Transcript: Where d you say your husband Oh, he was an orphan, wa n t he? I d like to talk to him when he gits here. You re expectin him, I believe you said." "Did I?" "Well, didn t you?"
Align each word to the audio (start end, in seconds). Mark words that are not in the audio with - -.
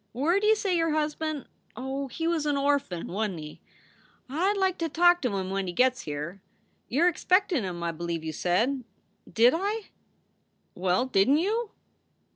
Where 0.13 0.39
d 0.39 0.47
you 0.47 0.55
say 0.55 0.75
your 0.75 0.93
husband 0.93 1.45
Oh, 1.75 2.07
he 2.07 2.27
was 2.27 2.47
an 2.47 2.57
orphan, 2.57 3.05
wa 3.09 3.21
n 3.21 3.35
t 3.37 3.41
he? 3.43 3.61
I 4.27 4.53
d 4.55 4.59
like 4.59 4.79
to 4.79 4.89
talk 4.89 5.21
to 5.21 5.35
him 5.37 5.51
when 5.51 5.67
he 5.67 5.73
gits 5.73 6.01
here. 6.01 6.41
You 6.87 7.03
re 7.03 7.11
expectin 7.13 7.61
him, 7.63 7.83
I 7.83 7.91
believe 7.91 8.23
you 8.23 8.33
said." 8.33 8.83
"Did 9.31 9.53
I?" 9.55 9.89
"Well, 10.73 11.05
didn 11.05 11.35
t 11.35 11.43
you?" 11.43 11.69